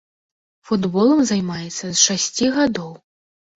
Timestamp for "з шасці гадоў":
1.85-2.91